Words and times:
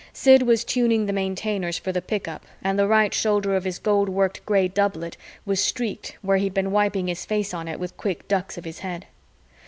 Sid 0.13 0.41
was 0.41 0.63
tuning 0.63 1.05
the 1.05 1.13
Maintainers 1.13 1.77
for 1.77 1.91
the 1.91 2.01
pick 2.01 2.27
up 2.27 2.43
and 2.63 2.79
the 2.79 2.87
right 2.87 3.13
shoulder 3.13 3.55
of 3.55 3.65
his 3.65 3.77
gold 3.77 4.09
worked 4.09 4.43
gray 4.47 4.67
doublet 4.67 5.15
was 5.45 5.59
streaked 5.63 6.17
where 6.23 6.37
he'd 6.37 6.55
been 6.55 6.71
wiping 6.71 7.05
his 7.05 7.23
face 7.23 7.53
on 7.53 7.67
it 7.67 7.79
with 7.79 7.95
quick 7.97 8.27
ducks 8.27 8.57
of 8.57 8.65
his 8.65 8.79
head. 8.79 9.05